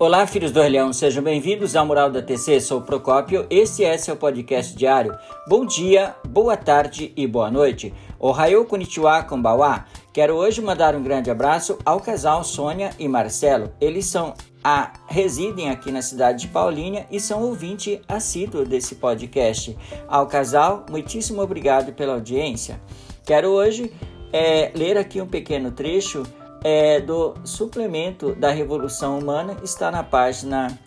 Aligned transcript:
Olá, 0.00 0.26
filhos 0.26 0.50
do 0.50 0.58
Orleão, 0.60 0.94
sejam 0.94 1.22
bem-vindos 1.22 1.76
ao 1.76 1.84
Mural 1.84 2.10
da 2.10 2.22
TC. 2.22 2.58
Sou 2.62 2.78
o 2.78 2.82
Procópio, 2.82 3.46
esse 3.50 3.84
é 3.84 3.98
seu 3.98 4.16
podcast 4.16 4.74
diário. 4.74 5.14
Bom 5.46 5.66
dia, 5.66 6.14
boa 6.26 6.56
tarde 6.56 7.12
e 7.14 7.26
boa 7.26 7.50
noite. 7.50 7.92
Ohayou 8.18 8.64
konnichiwa 8.64 9.22
konbawa. 9.24 9.84
Quero 10.10 10.36
hoje 10.36 10.62
mandar 10.62 10.96
um 10.96 11.02
grande 11.02 11.30
abraço 11.30 11.76
ao 11.84 12.00
casal 12.00 12.42
Sônia 12.42 12.92
e 12.98 13.06
Marcelo. 13.06 13.74
Eles 13.78 14.06
são 14.06 14.32
a, 14.64 14.90
residem 15.06 15.68
aqui 15.68 15.92
na 15.92 16.00
cidade 16.00 16.46
de 16.46 16.48
Paulínia 16.48 17.06
e 17.10 17.20
são 17.20 17.42
ouvinte 17.42 18.00
assíduo 18.08 18.64
desse 18.64 18.94
podcast. 18.94 19.76
Ao 20.08 20.26
casal, 20.26 20.86
muitíssimo 20.88 21.42
obrigado 21.42 21.92
pela 21.92 22.14
audiência. 22.14 22.80
Quero 23.26 23.48
hoje 23.48 23.92
é, 24.32 24.72
ler 24.74 24.96
aqui 24.96 25.20
um 25.20 25.26
pequeno 25.26 25.70
trecho 25.70 26.22
é, 26.62 27.00
do 27.00 27.34
suplemento 27.44 28.34
da 28.34 28.50
Revolução 28.50 29.18
Humana 29.18 29.56
está 29.62 29.90
na 29.90 30.02
página 30.02 30.78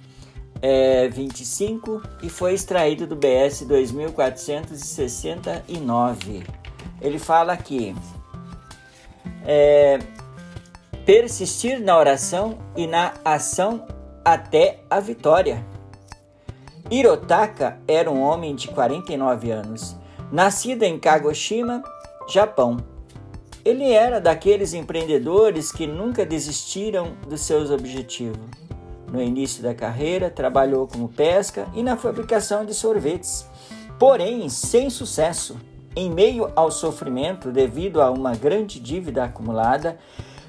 é, 0.62 1.08
25 1.09 2.04
e 2.22 2.30
foi 2.30 2.54
extraído 2.54 3.08
do 3.08 3.16
BS 3.16 3.66
2469. 3.66 6.44
Ele 7.02 7.18
fala 7.20 7.54
aqui: 7.54 7.96
é, 9.46 9.99
persistir 11.05 11.82
na 11.82 11.98
oração 11.98 12.60
e 12.76 12.85
na 12.88 13.13
ação 13.26 13.88
até 14.24 14.80
a 14.90 14.99
vitória. 14.99 15.66
Hirotaka 16.91 17.80
era 17.88 18.12
um 18.12 18.21
homem 18.21 18.55
de 18.55 18.68
49 18.68 19.52
anos, 19.52 19.96
nascido 20.32 20.84
em 20.84 20.99
Kagoshima, 20.99 21.82
Japão 22.30 22.92
ele 23.66 23.91
era 23.91 24.20
daqueles 24.20 24.73
empreendedores 24.73 25.71
que 25.71 25.88
nunca 25.88 26.26
desistiram 26.26 27.13
dos 27.27 27.41
seus 27.41 27.71
objetivos. 27.71 28.46
No 29.10 29.21
início 29.21 29.63
da 29.63 29.74
carreira, 29.74 30.29
trabalhou 30.29 30.87
como 30.87 31.07
pesca 31.07 31.68
e 31.74 31.82
na 31.82 31.96
fabricação 31.96 32.65
de 32.65 32.74
sorvetes, 32.74 33.48
porém 33.98 34.49
sem 34.49 34.90
sucesso. 34.90 35.55
Em 35.96 36.10
meio 36.10 36.52
ao 36.55 36.71
sofrimento 36.71 37.52
devido 37.52 38.02
a 38.02 38.10
uma 38.10 38.35
grande 38.35 38.79
dívida 38.79 39.24
acumulada, 39.26 39.98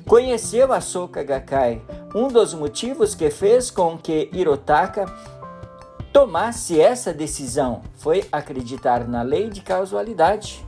conheceu 0.08 0.72
a 0.72 0.80
Soka 0.80 1.22
Gakkai, 1.22 1.82
um 2.14 2.28
dos 2.28 2.54
motivos 2.54 3.14
que 3.14 3.30
fez 3.30 3.70
com 3.70 3.98
que 3.98 4.30
Hirotaka 4.32 5.04
tomasse 6.12 6.80
essa 6.80 7.12
decisão 7.12 7.82
foi 7.94 8.24
acreditar 8.32 9.06
na 9.06 9.20
lei 9.22 9.50
de 9.50 9.60
causalidade 9.60 10.64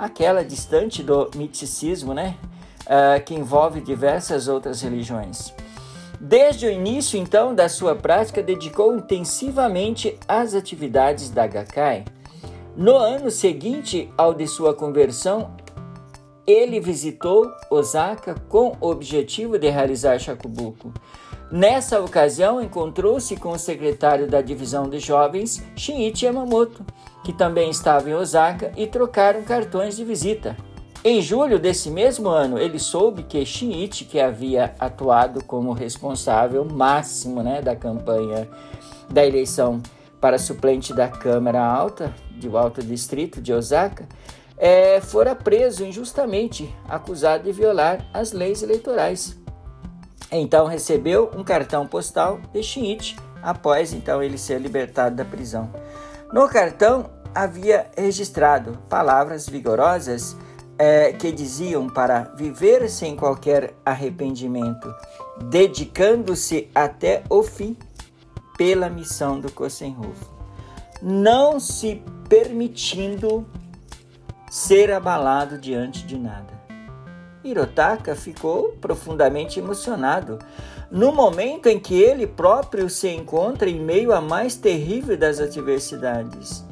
aquela 0.00 0.42
distante 0.42 1.02
do 1.02 1.30
miticismo, 1.36 2.14
né? 2.14 2.34
Uh, 2.86 3.22
que 3.22 3.34
envolve 3.34 3.82
diversas 3.82 4.48
outras 4.48 4.80
religiões. 4.80 5.52
Desde 6.18 6.66
o 6.66 6.70
início, 6.70 7.18
então, 7.18 7.54
da 7.54 7.68
sua 7.68 7.94
prática, 7.94 8.42
dedicou 8.42 8.96
intensivamente 8.96 10.18
às 10.26 10.54
atividades 10.54 11.30
da 11.30 11.46
Gakkai. 11.46 12.04
No 12.76 12.96
ano 12.96 13.30
seguinte 13.30 14.10
ao 14.16 14.32
de 14.32 14.46
sua 14.46 14.74
conversão, 14.74 15.54
ele 16.46 16.80
visitou 16.80 17.50
Osaka 17.70 18.34
com 18.48 18.76
o 18.80 18.88
objetivo 18.88 19.58
de 19.58 19.68
realizar 19.68 20.18
Shakubuku. 20.18 20.92
Nessa 21.50 22.00
ocasião, 22.00 22.62
encontrou-se 22.62 23.36
com 23.36 23.50
o 23.50 23.58
secretário 23.58 24.28
da 24.28 24.40
divisão 24.40 24.88
de 24.88 24.98
jovens, 24.98 25.62
Shinichi 25.74 26.26
Yamamoto, 26.26 26.84
que 27.30 27.36
também 27.36 27.70
estava 27.70 28.10
em 28.10 28.14
Osaka, 28.14 28.72
e 28.76 28.88
trocaram 28.88 29.44
cartões 29.44 29.96
de 29.96 30.04
visita. 30.04 30.56
Em 31.04 31.22
julho 31.22 31.60
desse 31.60 31.88
mesmo 31.88 32.28
ano, 32.28 32.58
ele 32.58 32.80
soube 32.80 33.22
que 33.22 33.46
Shinichi, 33.46 34.04
que 34.04 34.18
havia 34.18 34.74
atuado 34.80 35.44
como 35.44 35.72
responsável 35.72 36.64
máximo 36.64 37.40
né, 37.40 37.62
da 37.62 37.76
campanha 37.76 38.48
da 39.08 39.24
eleição 39.24 39.80
para 40.20 40.38
suplente 40.38 40.92
da 40.92 41.06
Câmara 41.06 41.64
Alta, 41.64 42.12
do 42.32 42.58
Alto 42.58 42.82
Distrito 42.82 43.40
de 43.40 43.52
Osaka, 43.52 44.04
é, 44.58 45.00
fora 45.00 45.32
preso 45.36 45.84
injustamente, 45.84 46.74
acusado 46.88 47.44
de 47.44 47.52
violar 47.52 48.04
as 48.12 48.32
leis 48.32 48.60
eleitorais. 48.60 49.38
Então 50.32 50.66
recebeu 50.66 51.30
um 51.36 51.44
cartão 51.44 51.86
postal 51.86 52.40
de 52.52 52.60
Shinichi 52.60 53.14
após 53.40 53.92
então 53.92 54.20
ele 54.20 54.36
ser 54.36 54.60
libertado 54.60 55.14
da 55.14 55.24
prisão. 55.24 55.70
No 56.32 56.48
cartão 56.48 57.19
havia 57.34 57.90
registrado 57.96 58.78
palavras 58.88 59.48
vigorosas 59.48 60.36
é, 60.78 61.12
que 61.12 61.30
diziam 61.30 61.88
para 61.88 62.22
viver 62.36 62.88
sem 62.88 63.14
qualquer 63.14 63.74
arrependimento, 63.84 64.92
dedicando-se 65.50 66.70
até 66.74 67.22
o 67.28 67.42
fim 67.42 67.76
pela 68.56 68.88
missão 68.88 69.40
do 69.40 69.50
Kosenhof, 69.52 70.18
não 71.02 71.60
se 71.60 72.02
permitindo 72.28 73.46
ser 74.50 74.90
abalado 74.90 75.58
diante 75.58 76.06
de 76.06 76.18
nada. 76.18 76.60
Hirotaka 77.42 78.14
ficou 78.14 78.72
profundamente 78.80 79.58
emocionado 79.58 80.38
no 80.90 81.12
momento 81.12 81.68
em 81.68 81.78
que 81.78 81.94
ele 81.94 82.26
próprio 82.26 82.90
se 82.90 83.08
encontra 83.08 83.68
em 83.68 83.80
meio 83.80 84.12
à 84.12 84.20
mais 84.20 84.56
terrível 84.56 85.16
das 85.16 85.40
adversidades. 85.40 86.64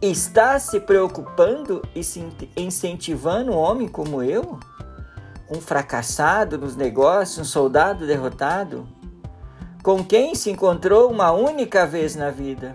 Está 0.00 0.58
se 0.58 0.78
preocupando 0.80 1.82
e 1.94 2.04
se 2.04 2.26
incentivando 2.56 3.52
um 3.52 3.56
homem 3.56 3.88
como 3.88 4.22
eu? 4.22 4.58
Um 5.50 5.60
fracassado 5.60 6.58
nos 6.58 6.76
negócios, 6.76 7.38
um 7.38 7.44
soldado 7.44 8.06
derrotado? 8.06 8.86
Com 9.82 10.04
quem 10.04 10.34
se 10.34 10.50
encontrou 10.50 11.10
uma 11.10 11.32
única 11.32 11.86
vez 11.86 12.14
na 12.14 12.30
vida? 12.30 12.74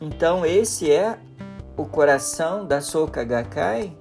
Então, 0.00 0.44
esse 0.46 0.90
é 0.90 1.18
o 1.76 1.84
coração 1.86 2.66
da 2.66 2.80
Soka 2.80 3.24
Gakkai? 3.24 3.96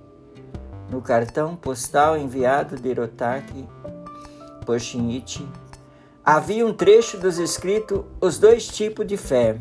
no 0.90 1.02
cartão 1.02 1.56
postal 1.56 2.18
enviado 2.18 2.78
de 2.78 2.90
Hirotaki 2.90 3.68
por 4.66 4.80
Shinichi, 4.80 5.48
havia 6.24 6.66
um 6.66 6.74
trecho 6.74 7.18
dos 7.18 7.38
escritos 7.38 8.04
Os 8.20 8.38
dois 8.38 8.68
tipos 8.68 9.06
de 9.08 9.16
fé. 9.16 9.58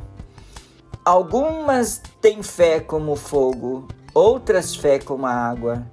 Algumas 1.06 2.02
têm 2.20 2.42
fé 2.42 2.80
como 2.80 3.16
fogo, 3.16 3.88
outras 4.12 4.74
fé 4.74 4.98
como 4.98 5.24
a 5.24 5.32
água. 5.32 5.86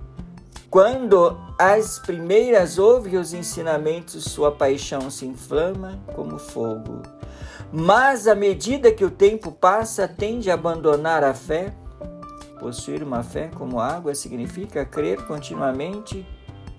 Quando 0.70 1.38
as 1.58 2.00
primeiras 2.00 2.78
ouvem 2.78 3.18
os 3.18 3.34
ensinamentos, 3.34 4.26
sua 4.26 4.52
paixão 4.52 5.10
se 5.10 5.26
inflama 5.26 6.04
como 6.16 6.38
fogo. 6.38 7.04
Mas 7.72 8.28
à 8.28 8.36
medida 8.36 8.92
que 8.92 9.06
o 9.06 9.12
tempo 9.12 9.52
passa, 9.52 10.08
tende 10.08 10.52
a 10.52 10.56
abandonar 10.56 11.24
a 11.24 11.34
fé 11.34 11.74
Possuir 12.64 13.04
uma 13.04 13.24
fé 13.24 13.50
como 13.54 13.82
água 13.82 14.16
significa 14.16 14.86
crer 14.86 15.28
continuamente 15.28 16.26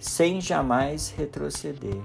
sem 0.00 0.40
jamais 0.40 1.10
retroceder. 1.10 2.00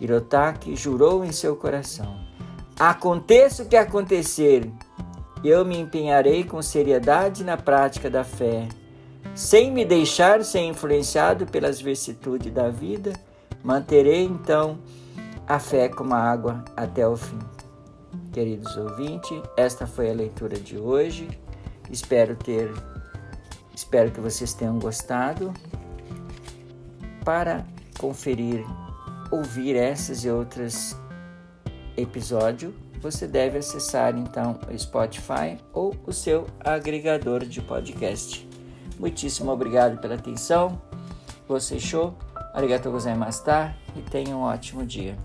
Hirotaki 0.00 0.76
jurou 0.76 1.24
em 1.24 1.32
seu 1.32 1.56
coração: 1.56 2.20
Aconteça 2.78 3.64
o 3.64 3.66
que 3.66 3.74
acontecer, 3.74 4.70
eu 5.44 5.64
me 5.64 5.78
empenharei 5.78 6.44
com 6.44 6.62
seriedade 6.62 7.42
na 7.42 7.56
prática 7.56 8.08
da 8.08 8.22
fé, 8.22 8.68
sem 9.34 9.70
me 9.72 9.84
deixar 9.84 10.44
ser 10.44 10.60
influenciado 10.60 11.46
pelas 11.46 11.80
vicissitudes 11.80 12.52
da 12.52 12.68
vida, 12.68 13.12
manterei 13.62 14.24
então 14.24 14.78
a 15.46 15.58
fé 15.58 15.88
como 15.88 16.14
água 16.14 16.64
até 16.76 17.06
o 17.06 17.16
fim. 17.16 17.38
Queridos 18.32 18.76
ouvintes, 18.76 19.42
esta 19.56 19.86
foi 19.86 20.10
a 20.10 20.14
leitura 20.14 20.56
de 20.58 20.78
hoje. 20.78 21.28
Espero 21.90 22.34
ter, 22.36 22.72
espero 23.74 24.10
que 24.10 24.20
vocês 24.20 24.54
tenham 24.54 24.78
gostado. 24.78 25.52
Para 27.24 27.64
conferir, 27.98 28.64
ouvir 29.30 29.76
essas 29.76 30.24
e 30.24 30.30
outras 30.30 30.96
episódios, 31.96 32.72
você 33.02 33.26
deve 33.26 33.58
acessar 33.58 34.16
então 34.16 34.58
o 34.72 34.78
Spotify 34.78 35.58
ou 35.72 35.94
o 36.06 36.12
seu 36.12 36.46
agregador 36.60 37.44
de 37.44 37.60
podcast. 37.60 38.48
Muitíssimo 38.98 39.50
obrigado 39.50 40.00
pela 40.00 40.14
atenção. 40.14 40.80
Você 41.48 41.80
show. 41.80 42.14
Arigatou 42.54 42.92
gozaimashita 42.92 43.74
e 43.96 44.02
tenha 44.02 44.36
um 44.36 44.42
ótimo 44.42 44.86
dia. 44.86 45.16